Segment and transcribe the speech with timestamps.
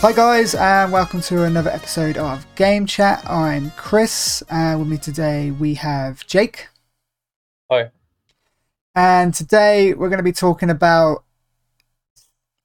[0.00, 3.22] Hi guys, and welcome to another episode of Game Chat.
[3.28, 6.68] I'm Chris, and with me today we have Jake.
[7.70, 7.90] Hi.
[8.94, 11.24] And today we're going to be talking about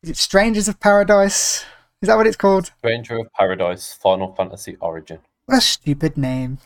[0.01, 1.65] is it Strangers of Paradise?
[2.01, 2.71] Is that what it's called?
[2.77, 5.19] Stranger of Paradise Final Fantasy Origin.
[5.45, 6.59] What a stupid name.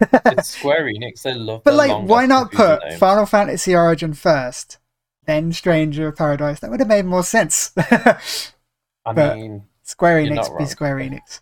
[0.00, 1.22] It's Square Enix.
[1.22, 1.64] They love.
[1.64, 2.80] But like, why not put.
[2.98, 4.78] Final Fantasy Origin first,
[5.26, 6.60] then Stranger of Paradise?
[6.60, 7.72] That would have made more sense.
[7.76, 10.66] I but- mean, Square You're Enix be.
[10.66, 11.40] Square Enix.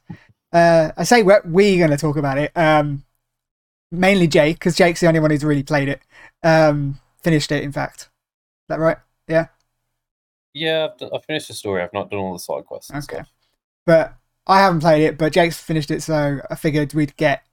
[0.52, 2.52] Uh, I say we're, we're going to talk about it.
[2.54, 3.04] Um,
[3.90, 6.02] mainly Jake, because Jake's the only one who's really played it.
[6.42, 8.02] Um, finished it, in fact.
[8.02, 8.08] Is
[8.68, 8.98] that right?
[9.28, 9.46] Yeah.
[10.52, 11.82] yeah, I've, done, I've finished the story.
[11.82, 12.90] I've not done all the side quests.
[12.90, 13.00] Okay.
[13.00, 13.32] Stuff.
[13.86, 14.14] But
[14.46, 17.44] I haven't played it, but Jake's finished it, so I figured we'd get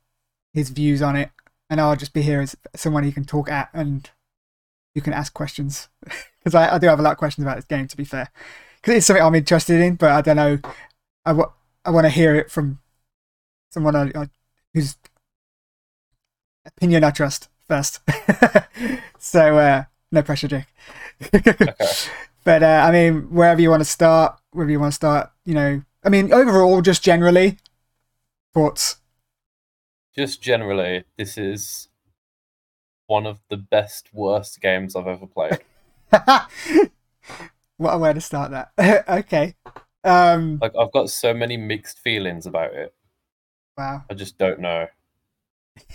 [0.54, 1.30] his views on it,
[1.70, 4.10] and I'll just be here as someone he can talk at, and
[4.96, 5.90] you can ask questions.
[6.40, 8.32] Because I, I do have a lot of questions about this game, to be fair.
[8.82, 10.60] Because it's something I'm interested in, but I don't know.
[11.26, 11.52] I, wa-
[11.84, 12.80] I want to hear it from
[13.72, 14.30] someone I, I,
[14.74, 14.96] whose
[16.66, 18.00] opinion I trust first.
[19.20, 20.66] so, uh, no pressure, Jake.
[21.34, 21.56] Okay.
[22.46, 25.54] But uh, I mean, wherever you want to start, wherever you want to start, you
[25.54, 27.58] know, I mean, overall, just generally,
[28.54, 28.96] thoughts.
[30.16, 31.90] Just generally, this is
[33.08, 35.60] one of the best, worst games I've ever played.
[37.80, 39.06] what a way to start that.
[39.10, 39.56] okay.
[40.04, 40.60] Um.
[40.62, 42.94] like, I've got so many mixed feelings about it.
[43.78, 44.04] Wow.
[44.10, 44.88] I just don't know.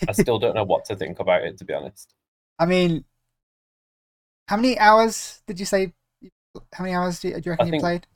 [0.09, 2.15] I still don't know what to think about it, to be honest.
[2.59, 3.05] I mean,
[4.49, 5.93] how many hours did you say?
[6.73, 8.07] How many hours do you, do you reckon you played?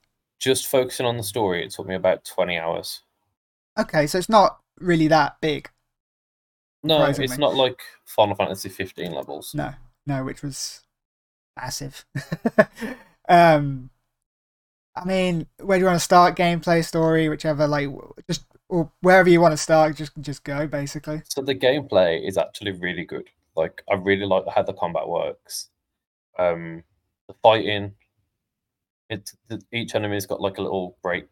[0.41, 3.03] Just focusing on the story, it took me about 20 hours.
[3.79, 5.69] Okay, so it's not really that big.
[6.83, 9.53] No, it's not like Final Fantasy 15 levels.
[9.55, 9.75] No,
[10.07, 10.83] no, which was
[11.57, 12.07] massive.
[13.29, 13.91] um,
[14.97, 16.37] I mean, where do you want to start?
[16.37, 17.67] Gameplay, story, whichever.
[17.67, 17.89] Like,
[18.29, 20.67] just or wherever you want to start, just just go.
[20.67, 21.23] Basically.
[21.29, 23.29] So the gameplay is actually really good.
[23.57, 25.71] Like I really like how the combat works.
[26.39, 26.85] Um,
[27.29, 27.93] the fighting,
[29.11, 31.27] it the, each enemy's got like a little break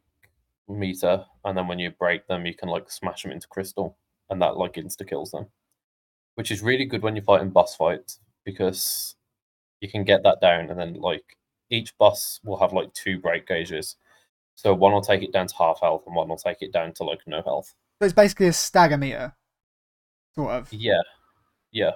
[0.68, 3.96] meter, and then when you break them, you can like smash them into crystal,
[4.30, 5.46] and that like insta kills them,
[6.34, 9.16] which is really good when you're fighting boss fights because
[9.80, 11.35] you can get that down, and then like
[11.70, 13.96] each boss will have like two break gauges.
[14.54, 16.92] So one will take it down to half health, and one will take it down
[16.94, 17.74] to like no health.
[18.00, 19.34] So it's basically a stagger meter,
[20.34, 20.72] sort of.
[20.72, 21.02] Yeah,
[21.72, 21.92] yeah.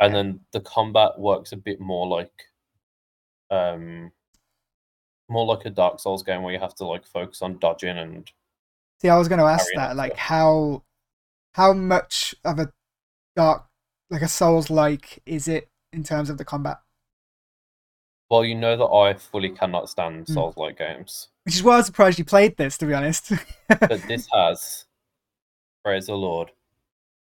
[0.00, 2.32] And then the combat works a bit more like,
[3.50, 4.10] um,
[5.28, 8.30] more like a Dark Souls game where you have to like focus on dodging and
[9.02, 10.84] See, I was going to ask that, like how
[11.54, 12.72] how much of a
[13.34, 13.64] dark,
[14.10, 16.78] like a Souls like, is it in terms of the combat?
[18.32, 20.32] Well, you know that I fully cannot stand Hmm.
[20.32, 23.30] Souls like games, Which is why I was surprised you played this, to be honest.
[23.68, 24.86] but this has,
[25.84, 26.50] praise the Lord,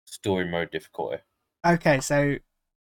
[0.04, 1.18] story mode difficulty,
[1.66, 2.36] okay, so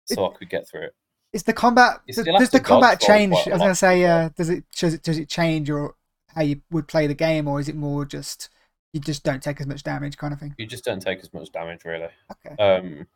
[0.06, 0.96] so I could get through it.
[1.34, 3.34] is the combat does, does the combat change?
[3.34, 5.96] I was going to say, uh, does it does it does it change or
[6.36, 8.50] how you would play the game, or is it more just
[8.94, 10.54] you just don't take as much damage, kind of thing?
[10.60, 12.10] You just don't take as much damage, really.
[12.46, 13.08] Okay, Um,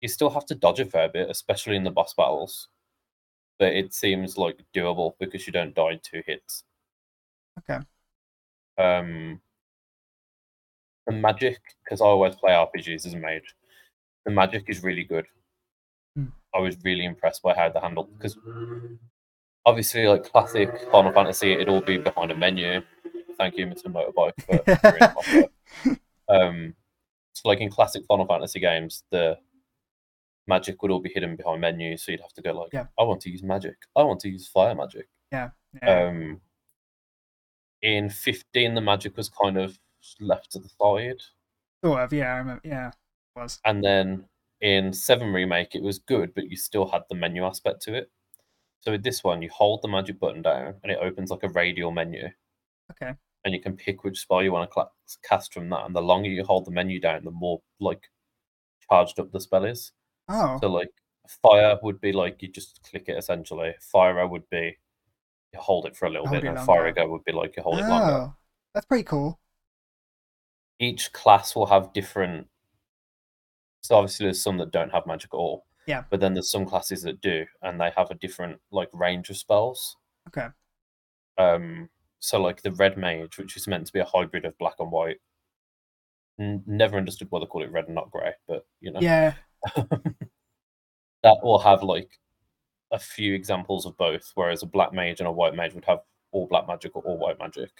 [0.00, 2.68] you still have to dodge a fair bit, especially in the boss battles.
[3.58, 6.64] But it seems like doable because you don't die in two hits.
[7.58, 7.84] okay,
[8.78, 9.40] Um,
[11.06, 13.54] the magic, because I always play RPGs as a mage,
[14.24, 15.26] the magic is really good.
[16.16, 16.26] Hmm.
[16.54, 18.36] I was really impressed by how they handled because
[19.66, 22.80] obviously, like classic Final Fantasy, it'd all be behind a menu.
[23.38, 23.86] Thank you, Mr.
[23.86, 25.40] Motorbike, for ruining my
[25.86, 26.00] work.
[26.28, 26.74] Um,
[27.34, 29.36] so like in classic Final Fantasy games, the
[30.46, 32.86] magic would all be hidden behind menus, so you'd have to go like, Yeah.
[32.98, 33.76] I want to use magic.
[33.96, 35.08] I want to use fire magic.
[35.32, 35.50] yeah,
[35.82, 36.40] Um,
[37.82, 39.78] in 15, the magic was kind of
[40.20, 41.20] left to the side.
[41.84, 42.12] sort of.
[42.12, 42.62] Yeah, I remember.
[42.64, 42.94] Yeah, it
[43.40, 43.60] was.
[43.64, 44.26] And then
[44.60, 48.10] in 7 Remake, it was good, but you still had the menu aspect to it.
[48.80, 51.48] So with this one, you hold the magic button down and it opens like a
[51.48, 52.28] radial menu.
[52.90, 53.14] Okay.
[53.44, 54.86] And you can pick which spell you want to
[55.26, 55.84] cast from that.
[55.84, 58.10] And the longer you hold the menu down, the more like
[58.90, 59.92] charged up the spell is.
[60.28, 60.90] Oh, So like
[61.42, 63.74] fire would be like you just click it essentially.
[63.80, 64.76] Fire would be
[65.52, 67.62] you hold it for a little Hold bit, and fire go would be like you
[67.62, 68.12] hold it longer.
[68.12, 68.34] oh,
[68.74, 69.38] that's pretty cool.
[70.80, 72.48] Each class will have different.
[73.82, 75.66] So obviously, there's some that don't have magic at all.
[75.86, 76.04] Yeah.
[76.10, 79.36] But then there's some classes that do, and they have a different like range of
[79.36, 79.96] spells.
[80.28, 80.48] Okay.
[81.38, 81.88] Um.
[82.20, 84.90] So like the red mage, which is meant to be a hybrid of black and
[84.90, 85.18] white.
[86.40, 89.00] N- never understood why they call it red and not grey, but you know.
[89.00, 89.34] Yeah,
[91.22, 92.10] that will have like
[92.92, 96.00] a few examples of both, whereas a black mage and a white mage would have
[96.32, 97.70] all black magic or all white magic.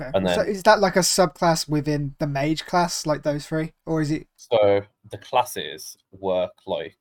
[0.00, 0.10] Okay.
[0.14, 4.02] And so is that like a subclass within the mage class, like those three, or
[4.02, 4.26] is it?
[4.36, 6.98] So the classes work like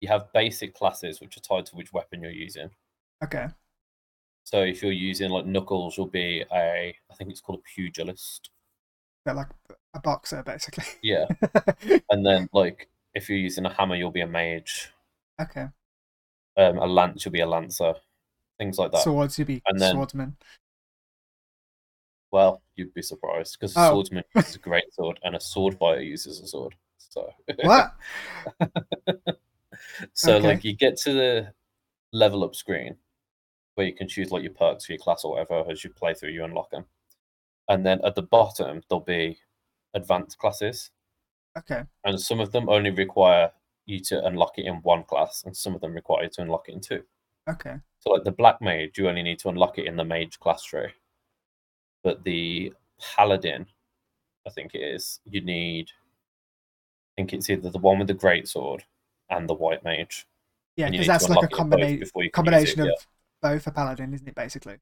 [0.00, 2.70] you have basic classes which are tied to which weapon you're using.
[3.24, 3.46] Okay.
[4.44, 8.50] So if you're using like knuckles, you'll be a I think it's called a pugilist.
[9.24, 9.48] They're like
[9.94, 10.84] a boxer, basically.
[11.02, 11.26] Yeah.
[12.10, 14.90] and then like if you're using a hammer, you'll be a mage.
[15.40, 15.66] okay.
[16.56, 17.94] Um, a lance, you'll be a lancer.
[18.58, 19.02] Things like that.
[19.02, 20.36] Swords, you'd be And then- swordsman.
[22.32, 23.90] Well, you'd be surprised because a Oh.
[23.92, 26.74] swordsman uses a great sword and a sword fighter uses a sword.
[26.98, 27.94] So What?
[30.12, 30.46] so Okay.
[30.46, 31.54] like you get to the
[32.12, 32.96] level up screen
[33.74, 36.12] where you can choose like your perks for your class or whatever as you play
[36.14, 36.84] through you unlock them
[37.68, 39.38] and then at the bottom there'll be
[39.94, 40.90] advanced classes
[41.58, 41.82] okay.
[42.04, 43.50] and some of them only require
[43.86, 46.68] you to unlock it in one class and some of them require you to unlock
[46.68, 47.02] it in two
[47.48, 47.76] Okay.
[47.98, 50.62] so like the black mage you only need to unlock it in the mage class
[50.62, 50.88] tree
[52.04, 52.72] but the
[53.16, 53.66] paladin
[54.46, 58.46] i think it is you need i think it's either the one with the great
[58.46, 58.84] sword
[59.30, 60.26] and the white mage
[60.76, 62.52] Yeah, and because that's like a unlock it in both combination before you can use
[62.52, 63.06] combination it, of
[63.42, 64.34] both a paladin, isn't it?
[64.34, 64.76] Basically.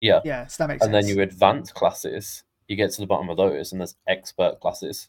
[0.00, 0.20] Yeah.
[0.24, 0.46] Yeah.
[0.46, 1.06] So that makes and sense.
[1.06, 5.08] then you advance classes you get to the bottom of those and there's expert classes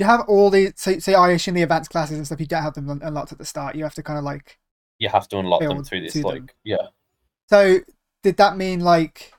[0.00, 2.62] you have all the so, so I assume the advanced classes and stuff you don't
[2.62, 3.76] have them unlocked at the start.
[3.76, 4.58] You have to kind of like
[4.98, 6.48] you have to unlock them through this like them.
[6.64, 6.88] yeah
[7.48, 7.78] so
[8.22, 9.32] did that mean like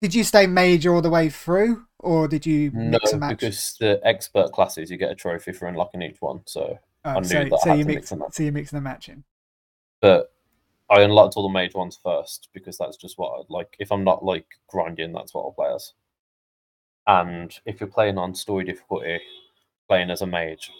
[0.00, 3.30] did you stay major all the way through or did you no mix and match?
[3.30, 7.20] because the expert classes you get a trophy for unlocking each one so oh, I
[7.20, 9.24] knew so, that I had you to mix mix so you mix and matching.
[10.00, 10.32] but
[10.90, 13.76] I unlocked all the mage ones first because that's just what I like.
[13.78, 15.92] If I'm not like grinding, that's what I'll play as.
[17.08, 19.18] And if you're playing on story difficulty,
[19.88, 20.70] playing as a mage,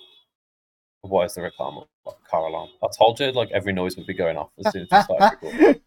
[1.01, 1.73] why is there a car,
[2.47, 2.69] alarm?
[2.83, 5.41] I told you like every noise would be going off as soon as you start
[5.43, 5.81] recording.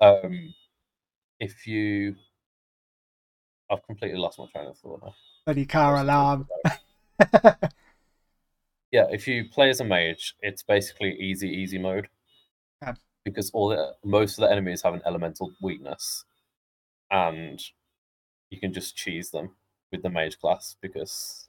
[0.00, 0.54] Um,
[1.40, 2.14] if you,
[3.68, 5.14] I've completely lost my train of thought now.
[5.44, 6.46] Bloody car alarm.
[8.92, 12.06] yeah, if you play as a mage, it's basically easy, easy mode.
[12.80, 12.92] Okay.
[13.24, 16.24] Because all the most of the enemies have an elemental weakness,
[17.10, 17.60] and
[18.50, 19.50] you can just cheese them
[19.92, 21.48] with the mage class because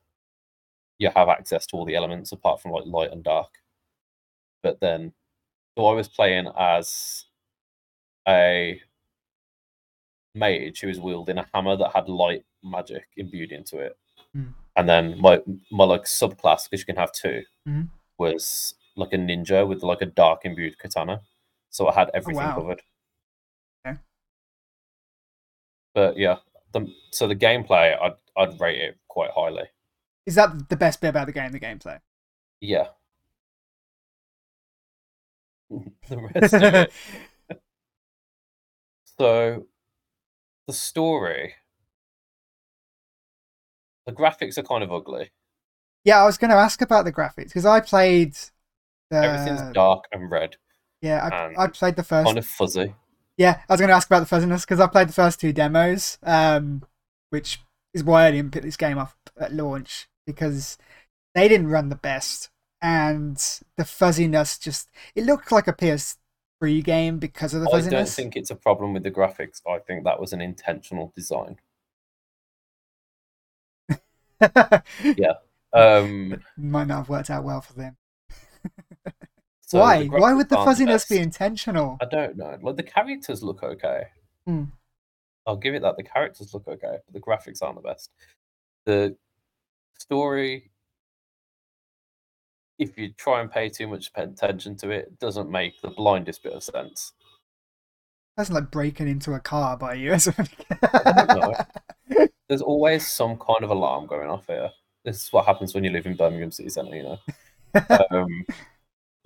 [0.98, 3.50] you have access to all the elements apart from like light and dark.
[4.62, 5.14] But then,
[5.78, 7.26] so I was playing as
[8.28, 8.82] a
[10.36, 13.98] mage who was wielding a hammer that had light magic imbued into it.
[14.34, 14.50] Hmm.
[14.76, 15.42] And then my
[15.72, 17.90] my like subclass, because you can have 2 Mhm.
[18.18, 21.22] was like a ninja with like a dark imbued katana.
[21.70, 22.56] So I had everything wow.
[22.56, 22.82] covered.
[23.86, 23.98] Okay.
[25.94, 26.40] But yeah,
[26.74, 29.64] the, so the gameplay, I'd I'd rate it quite highly.
[30.26, 32.00] Is that the best bit about the game, the gameplay?
[32.62, 32.88] Yeah.
[35.70, 36.92] the rest of it.
[39.20, 39.66] So,
[40.66, 41.56] the story,
[44.06, 45.32] the graphics are kind of ugly.
[46.06, 48.38] yeah, I was going to ask about the graphics because I played.
[49.10, 50.56] The, Everything's dark and red,
[51.02, 52.28] yeah, and I, I played the first.
[52.28, 52.96] kind of fuzzy.
[53.40, 55.54] Yeah, I was going to ask about the fuzziness because I played the first two
[55.54, 56.84] demos, um,
[57.30, 57.62] which
[57.94, 60.78] is why I didn't pick this game up at launch because
[61.34, 62.50] they didn't run the best,
[62.82, 63.38] and
[63.78, 67.94] the fuzziness just it looked like a PS3 game because of the fuzziness.
[67.94, 69.62] I don't think it's a problem with the graphics.
[69.66, 71.60] I think that was an intentional design.
[75.04, 75.34] Yeah.
[75.72, 77.96] Um, Might not have worked out well for them.
[79.70, 80.06] So Why?
[80.06, 82.00] Why would the fuzziness be intentional?
[82.02, 82.58] I don't know.
[82.60, 84.06] Like the characters look okay.
[84.48, 84.64] Hmm.
[85.46, 85.96] I'll give it that.
[85.96, 88.10] The characters look okay, but the graphics aren't the best.
[88.88, 89.16] The
[90.00, 90.72] story,
[92.80, 96.54] if you try and pay too much attention to it, doesn't make the blindest bit
[96.54, 97.14] of sense.
[98.38, 100.66] That's like breaking into a car by you or something.
[100.82, 101.54] know.
[102.48, 104.72] There's always some kind of alarm going off here.
[105.06, 107.20] This is what happens when you live in Birmingham City Centre, you know.
[108.12, 108.46] um,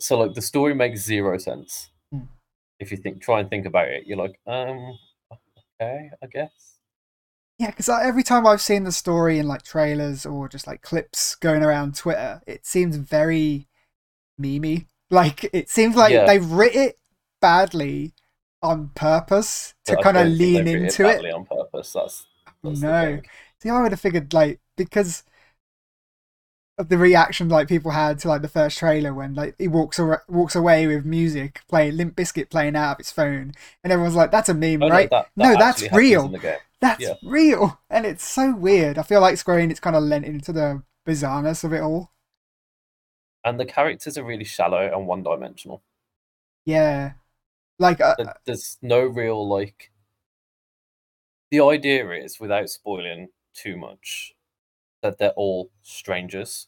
[0.03, 1.89] so like the story makes zero sense.
[2.11, 2.25] Hmm.
[2.79, 4.97] If you think, try and think about it, you're like, um,
[5.81, 6.79] okay, I guess.
[7.59, 11.35] Yeah, because every time I've seen the story in like trailers or just like clips
[11.35, 13.67] going around Twitter, it seems very
[14.41, 14.87] memey.
[15.09, 16.25] Like it seems like Yeah.
[16.25, 16.99] they've written it
[17.39, 18.13] badly
[18.61, 21.15] on purpose to kind of lean into it.
[21.15, 21.93] badly on purpose.
[21.93, 22.25] That's,
[22.63, 23.21] that's No.
[23.59, 25.23] See, I would have figured like because
[26.77, 29.99] of the reaction like people had to like the first trailer when like he walks
[29.99, 33.53] ar- walks away with music playing Limp Bizkit playing out of his phone,
[33.83, 35.09] and everyone's like, "That's a meme, Oh, no, right?
[35.11, 36.25] that- No, that's real.
[36.25, 36.57] in the game.
[36.81, 37.13] That's Yeah.
[37.23, 38.97] real, and it's so weird.
[38.97, 42.11] I feel like Square Enix kind of lent into the bizarreness of it all.
[43.45, 45.81] And the characters are really shallow and one dimensional.
[46.65, 47.13] Yeah,
[47.79, 48.15] Like, uh,
[48.45, 49.91] There's no real like.
[51.51, 54.33] The idea is, without spoiling too much,
[55.03, 56.67] that they're all strangers,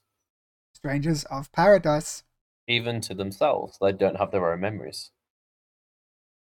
[0.74, 2.24] Strangers of Paradise.
[2.68, 3.77] even to themselves.
[3.82, 5.10] They don't have their own memories.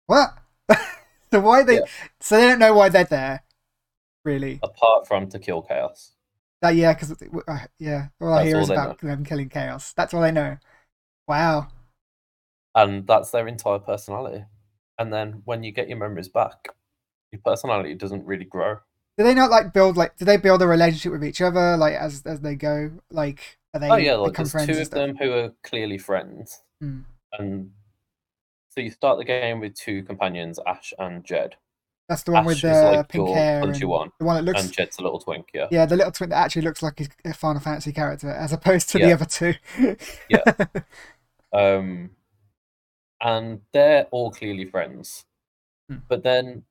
[0.07, 0.37] What?
[1.31, 1.75] so why they?
[1.75, 1.85] Yeah.
[2.19, 3.43] So they don't know why they're there.
[4.23, 4.59] Really?
[4.63, 6.13] apart from to kill chaos.
[6.63, 9.93] Uh, yeah, because uh, yeah, all I That's hear all is about them killing chaos.
[9.93, 10.57] That's all I know.
[11.27, 11.69] Wow.
[12.75, 14.45] And that's their entire personality.
[14.99, 16.69] And then when you get your memories back,
[17.31, 18.77] your personality doesn't really grow.
[19.21, 20.17] Do they not like build like?
[20.17, 22.89] Do they build a relationship with each other like as as they go?
[23.11, 23.87] Like, are they?
[23.87, 26.63] oh yeah, like there's two of them who are clearly friends.
[26.79, 27.01] Hmm.
[27.33, 27.69] And
[28.69, 31.55] so you start the game with two companions, Ash and Jed.
[32.09, 34.63] That's the one with the like pink hair and one, the one that looks.
[34.63, 35.67] and Jed's a little twink, yeah.
[35.69, 38.97] Yeah, the little twin that actually looks like a Final Fantasy character as opposed to
[38.97, 39.53] the other two.
[40.29, 40.43] Yeah.
[41.53, 42.11] Um,
[43.19, 45.25] and they're all clearly friends.
[45.89, 45.97] Hmm.
[46.07, 46.63] But then,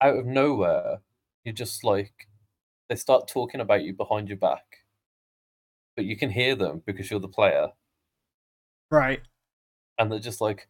[0.00, 0.98] out of nowhere,
[1.46, 2.28] you just like
[2.88, 4.84] they start talking about you behind your back,
[5.94, 7.68] but you can hear them because you're the player,
[8.90, 9.20] right.
[9.98, 10.68] and they're just like,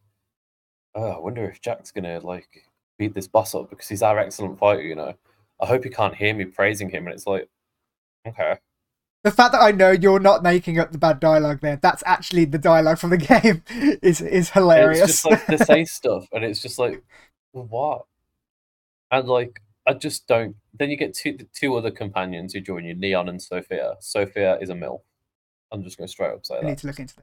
[0.95, 2.65] "Oh, I wonder if Jack's gonna like
[2.97, 5.13] beat this boss up because he's our excellent fighter." You know,
[5.61, 7.49] I hope he can't hear me praising him, and it's like,
[8.27, 8.57] okay,
[9.23, 12.45] The fact that I know you're not making up the bad dialogue there, that's actually
[12.45, 13.63] the dialogue from the game,
[14.03, 14.99] is is And hilarious.
[15.01, 17.03] It's just like they say stuff, and it's just like,
[17.51, 18.05] what?
[19.11, 20.55] And like, I just don't.
[20.77, 23.95] Then you get two two other companions who join you, Neon and Sophia.
[24.01, 25.03] Sophia is a mill.
[25.71, 27.15] I'm just going to straight up say I need to look into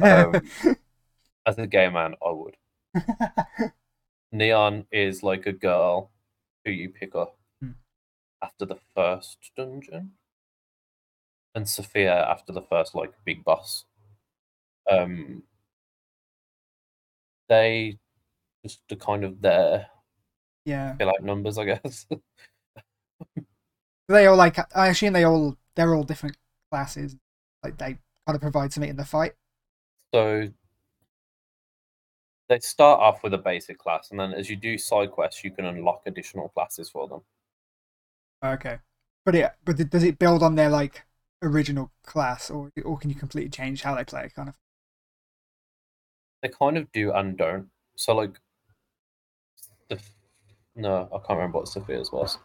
[0.00, 0.76] Um,
[1.46, 2.56] As a gay man, I would.
[4.32, 6.10] Neon is like a girl
[6.64, 7.72] who you pick up Hmm.
[8.42, 10.12] after the first dungeon,
[11.54, 13.84] and Sophia after the first like big boss.
[14.90, 15.44] Um,
[17.48, 17.98] they
[18.64, 19.88] just are kind of there,
[20.64, 20.96] yeah.
[20.96, 22.06] fill out numbers, I guess.
[24.08, 26.36] they all like I assume they all they're all different
[26.70, 27.16] classes.
[27.62, 29.32] Like they kind of provide something in the fight.
[30.14, 30.48] so
[32.48, 35.50] they start off with a basic class, and then as you do side quests, you
[35.50, 37.20] can unlock additional classes for them.
[38.44, 38.78] Okay.
[39.24, 41.02] But it but does it build on their like
[41.42, 44.56] original class or or can you completely change how they play kind of
[46.42, 47.68] they kind of do and don't.
[47.96, 48.38] So like,
[49.88, 49.98] the,
[50.74, 52.38] no, I can't remember what Sophia's was.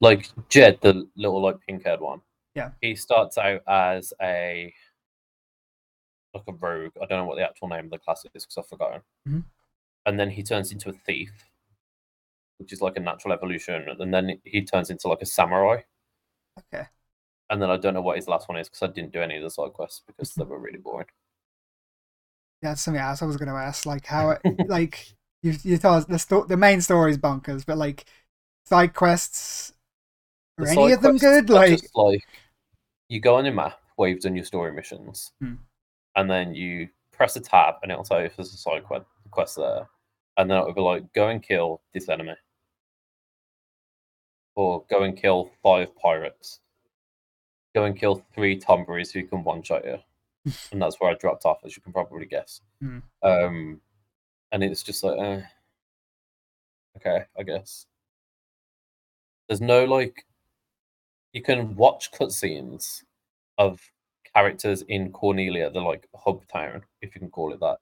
[0.00, 2.20] Like Jed, the little like pink haired one.
[2.54, 2.70] Yeah.
[2.80, 4.72] He starts out as a
[6.34, 6.92] like a rogue.
[7.00, 9.02] I don't know what the actual name of the class is because I've forgotten.
[9.28, 9.44] Mhm.
[10.06, 11.30] And then he turns into a thief,
[12.58, 13.86] which is like a natural evolution.
[13.88, 15.82] And then he turns into like a samurai.
[16.58, 16.86] Okay.
[17.50, 19.36] And then I don't know what his last one is because I didn't do any
[19.36, 21.08] of the side quests because they were really boring.
[22.62, 23.86] Yeah, that's something else I was gonna ask.
[23.86, 27.78] Like how like you you tell us the sto- the main story is bonkers, but
[27.78, 28.04] like
[28.66, 29.72] side quests
[30.58, 31.48] are The any of them good?
[31.50, 32.22] Like just like
[33.08, 35.54] you go on your map where you've done your story missions, Hmm.
[36.16, 39.06] and then you press a tab, and it'll tell you if there's a side quest,
[39.30, 39.88] quest there,
[40.36, 42.34] and then it'll be like go and kill this enemy,
[44.54, 46.60] or go and kill five pirates,
[47.74, 49.98] go and kill three Tonberries who can one shot you,
[50.72, 52.60] and that's where I dropped off, as you can probably guess.
[52.80, 52.98] Hmm.
[53.22, 53.80] Um,
[54.52, 55.42] and it's just like, eh,
[56.96, 57.86] okay, I guess.
[59.48, 60.24] There's no like
[61.32, 63.02] you can watch cutscenes
[63.58, 63.80] of
[64.34, 67.78] characters in Cornelia, the like hub town, if you can call it that,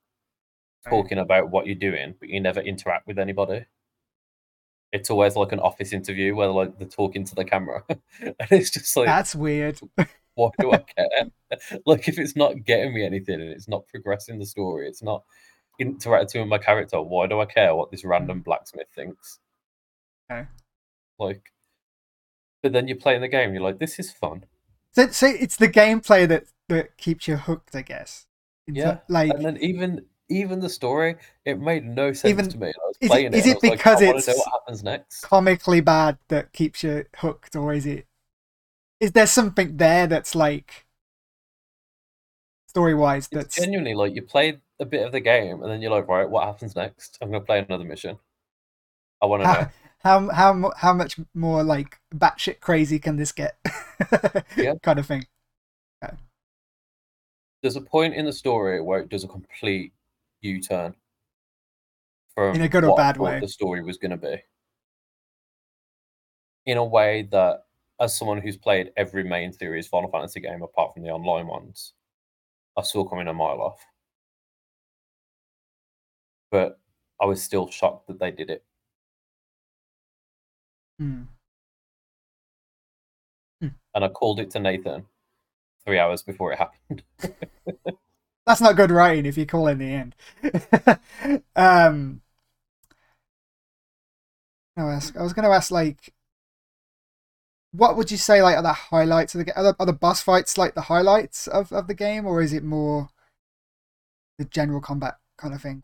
[0.88, 3.66] talking about what you're doing, but you never interact with anybody.
[4.92, 8.70] It's always like an office interview where like they're talking to the camera, and it's
[8.70, 9.78] just like, that's weird.
[10.34, 11.30] why do I care?
[11.86, 15.24] like, if it's not getting me anything and it's not progressing the story, it's not
[15.78, 17.00] interacting with my character.
[17.00, 18.44] Why do I care what this random mm.
[18.44, 19.38] blacksmith thinks?
[20.30, 20.46] Okay.
[21.18, 21.52] Like,
[22.62, 24.44] but then you're playing the game, you're like, this is fun.
[24.92, 28.26] So, so it's the gameplay that that keeps you hooked, I guess.
[28.66, 31.16] Yeah, Like and then even even the story,
[31.46, 32.66] it made no sense Even- to me.
[32.66, 34.60] I was is it- is it, it and I was like, because know it's- what
[34.60, 35.20] happens next.
[35.22, 38.06] comically bad that keeps you hooked, or is it?
[39.00, 40.86] Is there something there that's like
[42.68, 45.80] story wise It's that's genuinely like you played a bit of the game, and then
[45.80, 47.18] you're like, right, what happens next?
[47.20, 48.18] I'm gonna play another mission.
[49.20, 49.68] I want to know.
[49.98, 53.56] how, how how much more like batshit crazy can this get?
[54.56, 54.74] Yeah.
[54.82, 55.26] kind of thing.
[57.62, 59.92] There's a point in the story where it does a complete
[60.42, 60.94] U-turn
[62.34, 63.40] from In a good or what bad way?
[63.40, 64.36] the story was going to be.
[66.66, 67.64] In a way that,
[68.00, 71.94] as someone who's played every main series Final Fantasy game apart from the online ones,
[72.76, 73.84] I saw coming a mile off.
[76.50, 76.78] But
[77.20, 78.64] I was still shocked that they did it.
[80.98, 81.22] Hmm.
[83.94, 85.06] And I called it to Nathan
[85.84, 87.02] three hours before it happened.
[88.46, 90.14] That's not good writing if you call in the end.
[91.56, 92.22] um,
[94.76, 96.14] I was, I was going to ask, like,
[97.72, 99.54] what would you say, like, are the highlights of the game?
[99.56, 102.52] Are the, are the boss fights like the highlights of, of the game, or is
[102.52, 103.08] it more
[104.38, 105.82] the general combat kind of thing?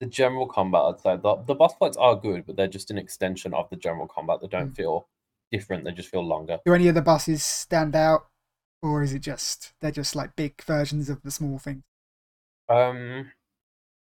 [0.00, 2.98] The general combat, I'd say the, the boss fights are good, but they're just an
[2.98, 4.40] extension of the general combat.
[4.40, 4.76] They don't Mm.
[4.76, 5.08] feel
[5.50, 5.84] different.
[5.84, 6.58] They just feel longer.
[6.64, 8.28] Do any of the bosses stand out,
[8.82, 11.82] or is it just they're just like big versions of the small things?
[12.68, 13.32] Um,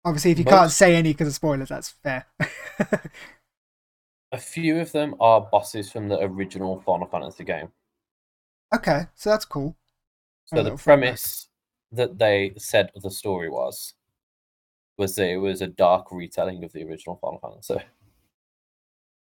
[0.04, 2.26] Obviously, if you can't say any because of spoilers, that's fair.
[4.32, 7.68] a few of them are bosses from the original Final Fantasy game.
[8.75, 9.76] okay, so that's cool.
[10.47, 11.49] So the premise
[11.92, 13.94] that they said the story was
[15.00, 17.85] was that it was a dark retelling of the original Final Fantasy.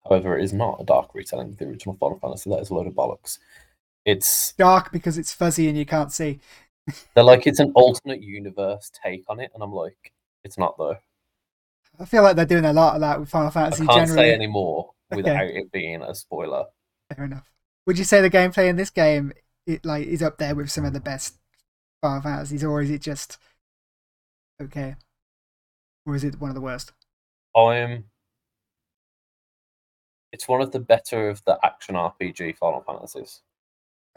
[0.04, 2.50] However, it is not a dark retelling of the original Final Fantasy.
[2.50, 3.38] That is a load of bollocks.
[4.04, 6.40] It's Dark because it's fuzzy and you can't see.
[7.14, 10.12] they're like it's an alternate universe take on it, and I'm like,
[10.44, 10.98] it's not though.
[12.00, 13.84] I feel like they're doing a lot of that with Final Fantasy.
[13.84, 14.30] I can't generally.
[14.30, 15.22] say any more Okay.
[15.22, 16.66] without it being a spoiler.
[17.14, 17.50] Fair enough.
[17.86, 19.32] Would you say the gameplay in this game
[19.66, 21.38] it like is up there with some of the best
[22.02, 23.38] Final Fantasies, or is it just
[24.62, 24.96] okay,
[26.08, 26.94] or is it one of the worst?
[27.56, 28.06] I'm.
[30.32, 33.42] It's one of the better of the action RPG Final Fantasies.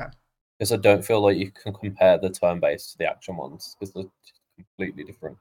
[0.01, 0.11] Okay.
[0.59, 3.77] Because I don't feel like you can compare the turn based to the action ones
[3.79, 4.05] because they're
[4.57, 5.39] completely different.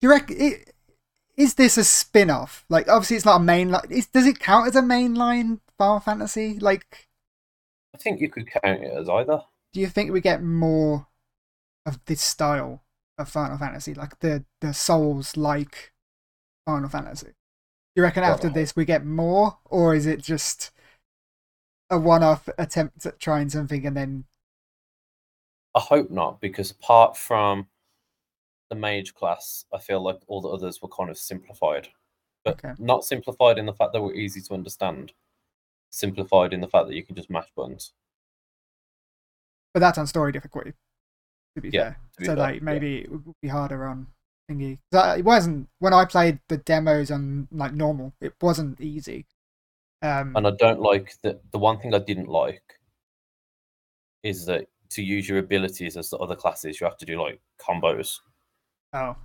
[0.00, 0.74] Do you reckon it,
[1.36, 2.64] is this a spin-off?
[2.68, 3.70] Like, obviously, it's not a main.
[3.70, 6.58] Like, is, does it count as a mainline Final Fantasy?
[6.58, 7.08] Like,
[7.94, 9.42] I think you could count it as either.
[9.72, 11.06] do you think we get more
[11.86, 12.82] of this style
[13.18, 15.92] of Final Fantasy, like the the Souls like
[16.66, 17.32] Final Fantasy?
[17.96, 20.70] You reckon Well, after this we get more, or is it just
[21.90, 24.24] a one-off attempt at trying something and then
[25.76, 27.68] I hope not, because apart from
[28.68, 31.88] the mage class, I feel like all the others were kind of simplified.
[32.44, 32.74] But Okay.
[32.78, 35.12] not simplified in the fact they were easy to understand.
[35.90, 37.92] Simplified in the fact that you can just mash buttons.
[39.72, 40.72] But that's on story difficulty.
[41.56, 42.62] To be Yeah, fair, to be so fair, like yeah.
[42.62, 44.06] maybe it would be harder on
[44.50, 44.78] thingy.
[44.92, 48.12] I- It wasn't when I played the demos on like normal.
[48.20, 49.26] It wasn't easy.
[50.02, 51.40] Um, And I don't like that.
[51.52, 52.78] The one thing I didn't like
[54.22, 57.40] is that to use your abilities as the other classes, you have to do like
[57.58, 58.20] combos.
[58.92, 59.16] oh,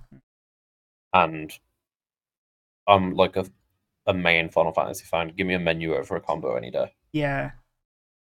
[1.12, 1.52] And
[2.88, 3.44] I'm like a
[4.06, 5.28] a main Final Fantasy fan.
[5.36, 6.92] Give me a menu over a combo any day.
[7.12, 7.52] yeah.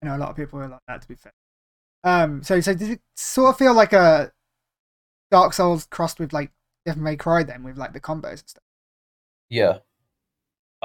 [0.04, 1.02] I know a lot of people are like that.
[1.02, 1.32] To be fair.
[2.06, 4.32] Um, so so did it sort of feel like a
[5.32, 6.52] Dark Souls crossed with like
[6.86, 8.64] Devil May Cry then with like the combos and stuff?
[9.50, 9.80] Yeah.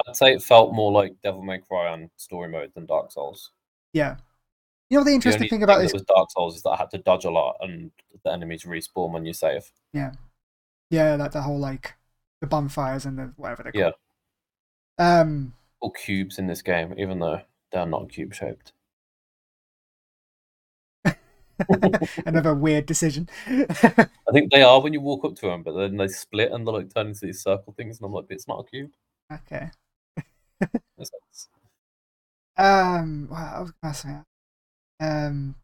[0.07, 3.51] I'd say it felt more like Devil May Cry on story mode than Dark Souls.
[3.93, 4.15] Yeah.
[4.89, 6.71] You know the The interesting only thing about this that was Dark Souls is that
[6.71, 7.91] I had to dodge a lot and
[8.25, 9.71] the enemies respawn when you save.
[9.93, 10.11] Yeah,
[10.89, 11.93] Yeah, like the whole like
[12.41, 13.91] the bonfires and the whatever they're Yeah.
[14.97, 18.73] Um, All cubes in this game, even though they're not cube shaped.
[22.25, 23.29] another weird decision.
[23.47, 26.67] I think they are when you walk up to them, but then they split and
[26.67, 28.91] they like turn into these circle things, and I'm like, it's not a cube.
[29.31, 29.71] okay.
[32.57, 34.15] Um, well, I was gonna say,
[34.99, 35.55] um,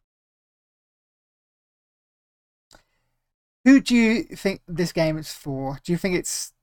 [3.66, 5.80] who do you think this game is for?
[5.84, 6.54] Do you think it's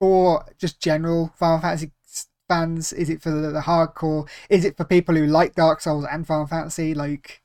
[0.00, 1.92] for just general Final Fantasy
[2.48, 2.92] fans?
[2.92, 4.28] Is it for the, the hardcore?
[4.50, 6.94] Is it for people who like Dark Souls and Final Fantasy?
[6.94, 7.42] Like,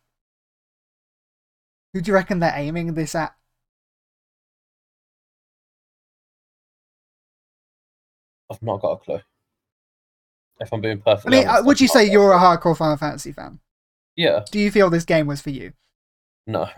[1.94, 3.36] who do you reckon they're aiming this at?
[8.50, 9.22] I've not got a clue.
[10.60, 12.98] If I'm being I perfectly mean, honest, uh, would you say you're a hardcore Final
[12.98, 13.60] Fantasy fan?
[14.16, 15.74] Yeah, Do you feel this game was for you?
[16.48, 16.70] no.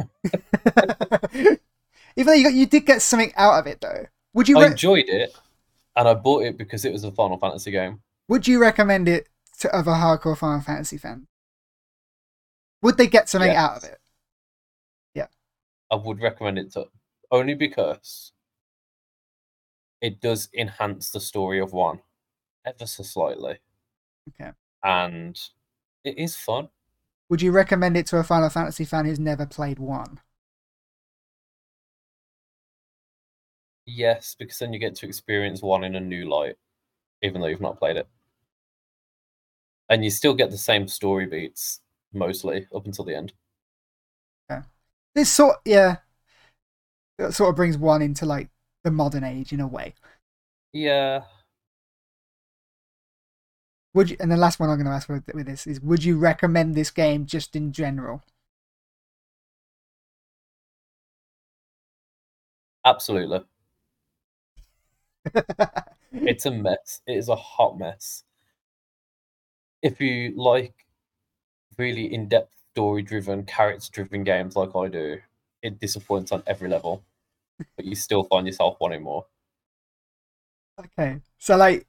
[2.16, 4.08] Even though you got, you did get something out of it, though.
[4.34, 5.36] Would you I enjoyed it,
[5.96, 8.02] and I bought it because it was a Final Fantasy game.
[8.28, 11.26] would you recommend it to other hardcore Final Fantasy fans?
[12.82, 14.00] Would they get something out of it?
[15.96, 16.88] I would recommend it to
[17.32, 18.34] only because
[20.02, 22.02] it does enhance the story of one
[22.66, 23.60] ever so slightly.
[24.28, 24.52] Okay.
[24.84, 25.40] And
[26.04, 26.68] it is fun.
[27.30, 30.20] Would you recommend it to a Final Fantasy fan who's never played one?
[33.86, 36.58] Yes, because then you get to experience one in a new light,
[37.22, 38.08] even though you've not played it.
[39.88, 41.80] And you still get the same story beats
[42.12, 43.32] mostly up until the end.
[45.16, 45.98] This sort, yeah.
[47.18, 48.50] it sort of brings one into like
[48.84, 49.94] the modern age in a way.
[50.74, 51.24] Yeah,
[53.96, 54.18] Would you?
[54.20, 56.76] And the last one I'm going to ask with, with this is: Would you recommend
[56.76, 58.24] this game just in general?
[62.86, 63.42] absolutely.
[66.26, 67.02] It's a mess.
[67.08, 68.24] It is a hot mess.
[69.82, 70.86] If you like
[71.78, 72.14] really
[72.76, 75.22] in-depth story-driven, character-driven games like I do,
[75.62, 77.04] it disappoints on every level.
[77.76, 79.26] But you still find yourself wanting more.
[80.80, 81.88] okay, so like,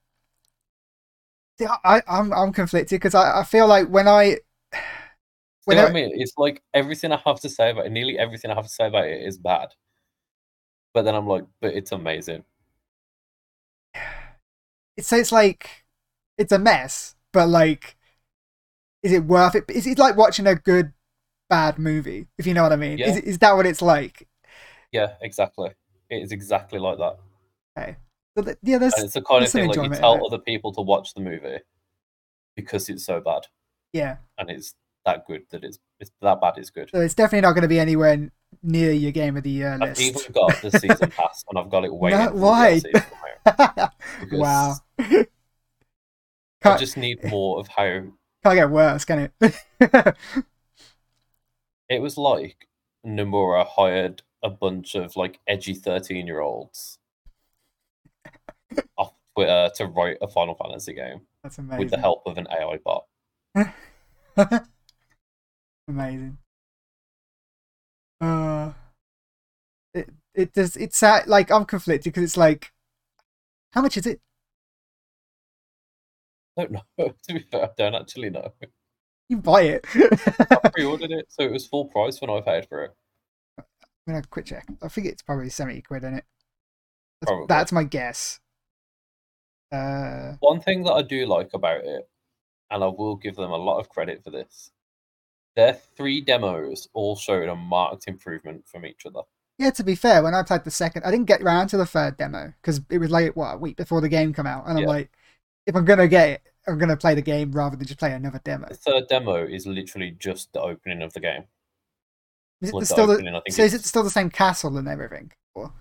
[1.84, 4.38] I I'm I'm conflicted because I I feel like when I
[5.64, 6.10] when what I, I mean?
[6.14, 8.86] It's like everything I have to say about it, nearly everything I have to say
[8.86, 9.68] about it is bad.
[10.94, 12.44] But then I'm like, but it's amazing.
[14.96, 15.84] it's so it's like
[16.38, 17.96] it's a mess, but like,
[19.06, 19.64] is it worth it?
[19.70, 20.92] Is it like watching a good
[21.48, 22.26] bad movie?
[22.38, 22.98] If you know what I mean?
[22.98, 23.22] Is Yeah.
[23.24, 24.26] is that what it's like?
[24.92, 25.70] Yeah, exactly.
[26.10, 27.16] It is exactly like that.
[27.78, 27.96] Okay,
[28.36, 30.72] so th- yeah, there's And it's the kind of thing like you tell other people
[30.72, 31.58] to watch the movie
[32.54, 33.42] because it's so bad.
[33.92, 34.16] yeah.
[34.38, 36.90] And it's that good that it's it's that bad is good.
[36.90, 38.30] So it's definitely not going to be anywhere
[38.62, 40.00] near your game of the year I've list.
[40.00, 42.80] even got the season pass and I've got it waiting No, for the why?
[42.80, 43.18] DLC to come
[43.58, 44.74] out because wow.
[46.64, 48.02] I just need more of how
[48.46, 49.56] can't get worse, can it?
[51.88, 52.68] it was like
[53.04, 56.98] Nomura hired a bunch of like edgy 13 year olds
[58.98, 62.78] off Twitter to write a Final Fantasy game That's with the help of an AI
[62.84, 63.06] bot.
[65.88, 66.38] amazing.
[68.20, 68.72] Uh,
[69.92, 70.76] it it does.
[70.76, 72.72] It's like I'm conflicted because it's like,
[73.72, 74.20] how much is it?
[76.56, 76.80] I don't know.
[77.28, 78.52] to be fair, I don't actually know.
[79.28, 79.84] You buy it.
[79.94, 82.90] I pre ordered it, so it was full price when I paid for it.
[83.58, 83.64] I'm
[84.14, 84.66] gonna quick check.
[84.82, 86.24] I think it's probably seventy quid in it.
[87.22, 88.40] That's, that's my guess.
[89.72, 92.08] Uh, One thing that I do like about it,
[92.70, 94.70] and I will give them a lot of credit for this,
[95.56, 99.22] their three demos all showed a marked improvement from each other.
[99.58, 99.70] yeah.
[99.70, 102.16] To be fair, when I played the second, I didn't get round to the third
[102.16, 104.84] demo because it was like what a week before the game come out, and I'm
[104.84, 105.10] like,
[105.66, 108.40] if I'm gonna get it, I'm gonna play the game rather than just play another
[108.44, 108.68] demo.
[108.68, 111.44] The third demo is literally just the opening of the game.
[112.60, 114.76] Is it the- the still the, opening, think so is it still the same castle
[114.78, 115.32] and everything?
[115.54, 115.72] Or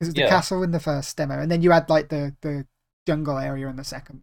[0.00, 0.28] is it the Yeah.
[0.28, 2.66] castle in the first demo, and then you add like the the
[3.06, 4.22] jungle area in the second?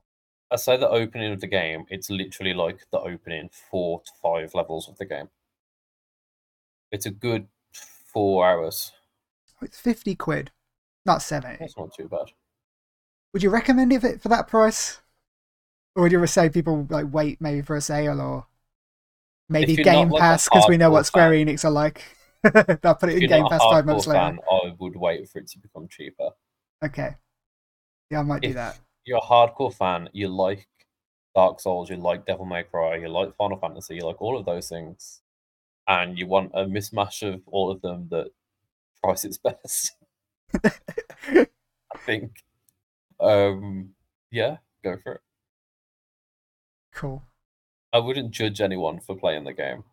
[0.49, 4.53] I say the opening of the game, it's literally like the opening four to five
[4.55, 5.29] levels of the game.
[6.91, 8.93] It's a good four hours.
[9.61, 10.51] Oh, It's fifty quid,
[11.05, 11.57] not seventy.
[11.59, 12.31] That's not too bad.
[13.33, 15.01] Would you recommend it for that price,
[15.97, 18.47] or would you say people like wait maybe for a sale or
[19.49, 22.03] maybe Game Pass because we know what Square fan- Enix are like?
[22.43, 24.19] They'll put it If in Game Pass five months later.
[24.19, 26.31] fan, I would wait for it to become cheaper.
[26.83, 27.15] Okay,
[28.11, 28.79] yeah, I might do that.
[29.05, 30.67] you're a hardcore fan, you like
[31.35, 34.45] Dark Souls, you like Devil May Cry, you like Final Fantasy, you like all of
[34.45, 35.21] those things,
[35.87, 38.31] and you want a mismatch of all of them that
[39.03, 39.93] tries its best.
[40.63, 42.43] I think,
[43.19, 43.95] um,
[44.31, 45.21] yeah, go for it.
[46.97, 47.23] Cool.
[47.93, 49.83] I wouldn't judge anyone for playing the game.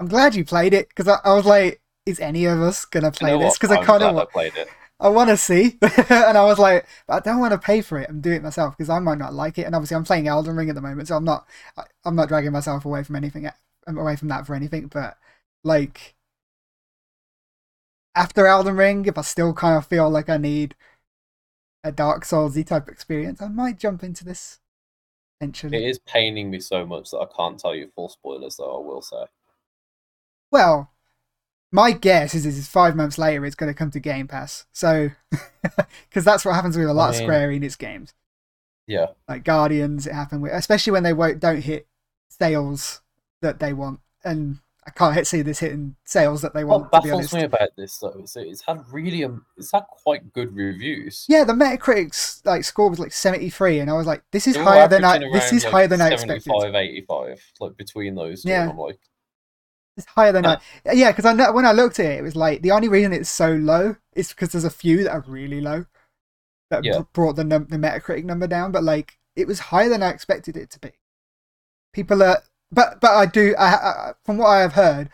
[0.00, 3.08] I'm glad you played it because I, I was like, is any of us gonna
[3.08, 3.58] You play know this?
[3.58, 4.68] Because I kind of I played it.
[4.98, 8.08] I want to see, and I was like, I don't want to pay for it
[8.08, 9.64] and do it myself because I might not like it.
[9.64, 12.28] And obviously, I'm playing Elden Ring at the moment, so I'm not, I, I'm not
[12.28, 13.50] dragging myself away from anything,
[13.88, 14.86] um, away from that for anything.
[14.86, 15.18] But
[15.64, 16.14] like,
[18.14, 20.76] after Elden Ring, if I still kind of feel like I need
[21.82, 24.60] a Dark Soulsy type experience, I might jump into this.
[25.42, 28.76] It Eventually, is paining me so much that I can't tell you full spoilers, though.
[28.76, 29.24] I will say.
[30.50, 30.90] well,
[31.72, 34.66] my guess is, is five months later it's going to come to Game Pass.
[34.72, 35.10] So,
[36.08, 38.14] because that's what happens with a lot of mean- Square Enix games.
[38.86, 41.86] Yeah, like Guardians, it happened with, especially when they won't don't hit
[42.28, 43.00] sales
[43.40, 46.90] that they want, and I can't see this hitting sales that they want.
[46.90, 49.70] what to be baffles honest, me about this though is it's had really, um, it's
[49.70, 51.24] had quite good reviews.
[51.28, 54.56] yeah, the Metacritic's like score was like seventy three, and I was like, this is
[54.56, 56.42] higher than I this is like, higher than I expected.
[56.42, 58.48] 75, 85, like between those two.
[58.48, 58.70] Yeah.
[58.70, 58.98] I'm like,
[59.96, 60.58] It's higher than Huh.
[60.86, 62.88] I yeah, because I know when I looked at it, it was like the only
[62.88, 65.86] reason it's so low is because there's a few that are really low
[66.70, 66.98] that Yeah.
[66.98, 70.10] br- brought the num- the Metacritic number down, but like it was higher than I
[70.10, 70.90] expected it to be.
[71.92, 72.42] People are,
[72.72, 73.54] but but I do.
[73.58, 75.10] I, I from what I have heard,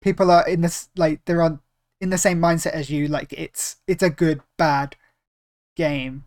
[0.00, 1.60] people are in this like they're on
[2.00, 3.08] in the same mindset as you.
[3.08, 4.96] Like it's it's a good bad
[5.76, 6.24] game,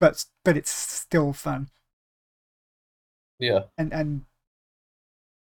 [0.00, 1.70] but but it's still fun
[3.40, 3.60] yeah.
[3.78, 4.22] and and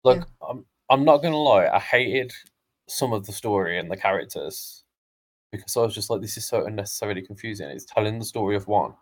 [0.06, 1.68] Look, I'm I'm not gonna lie.
[1.68, 2.32] I hated
[2.88, 4.86] some of the story and the characters
[5.52, 7.68] because I was just like, this is so unnecessarily confusing.
[7.70, 8.94] It's telling the story of one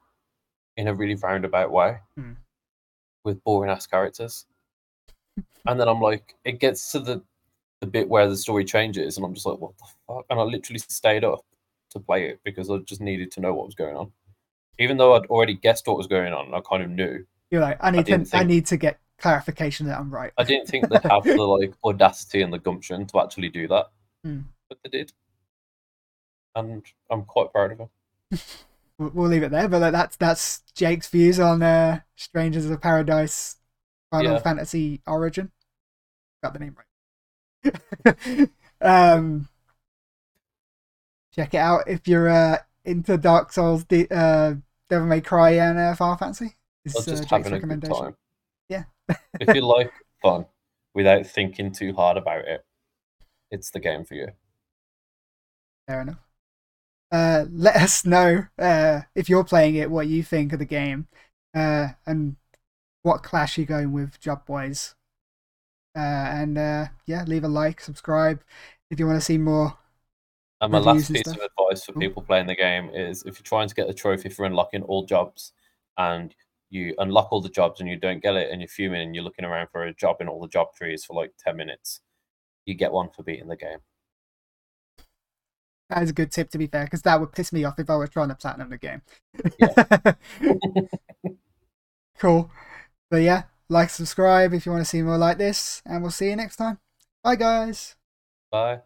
[0.75, 2.33] in a really roundabout way Hmm.
[3.23, 4.45] with boring ass characters.
[5.67, 7.21] And then I'm like, it gets to the
[7.79, 10.25] the bit where the story changes, and I'm just like, what the fuck?
[10.29, 11.45] And I literally stayed up
[11.91, 14.11] to play it because I just needed to know what was going on.
[14.79, 17.25] Even though I'd already guessed what was going on, I kind of knew.
[17.51, 20.31] You're like, I need to, didn't I need to get clarification that I'm right.
[20.37, 23.87] I didn't think they'd have the like audacity and the gumption to actually do that,
[24.23, 24.41] Hmm.
[24.69, 25.13] but they did,
[26.55, 27.89] and I'm quite proud of them.
[28.99, 29.67] We'll, we'll leave it there.
[29.67, 33.56] But that's that's Jake's views on uh, Strangers of Paradise
[34.11, 34.39] Final Yeah.
[34.39, 35.51] Fantasy Origin.
[36.43, 38.49] Got the name right.
[38.81, 39.47] um,
[41.33, 44.55] check it out if you're uh, into Dark Souls, the uh,
[44.89, 46.55] Devil May Cry, and uh, Final Fantasy.
[46.85, 48.15] Is Or uh, just Jake's having a good recommendation.
[48.69, 48.83] Yeah.
[49.39, 49.91] if you like
[50.21, 50.45] fun
[50.93, 52.65] without thinking too hard about it,
[53.51, 54.27] it's the game for you.
[55.87, 56.19] Fair enough.
[57.11, 61.07] Uh, let us know uh, if you're playing it, what you think of the game,
[61.53, 62.35] uh, and
[63.07, 64.93] what clash you're going with Job Boys.
[65.95, 68.43] Uh, and uh, yeah, leave a like, subscribe
[68.91, 69.77] if you want to see more.
[70.59, 72.01] And my last piece of advice for Cool.
[72.01, 75.05] people playing the game is if you're trying to get the trophy for unlocking all
[75.05, 75.53] jobs
[75.97, 76.35] and
[76.69, 79.23] you unlock all the jobs and you don't get it and you're fuming and you're
[79.23, 82.01] looking around for a job in all the job trees for like 10 minutes,
[82.65, 83.79] you get one for beating the game.
[85.89, 87.89] That is a good tip, to be fair, because that would piss me off if
[87.89, 89.01] I was trying to platinum the game.
[92.19, 92.51] cool.
[93.09, 96.29] But yeah, like, subscribe if you want to see more like this, and we'll see
[96.29, 96.79] you next time.
[97.23, 97.95] Bye, guys.
[98.51, 98.81] Bye.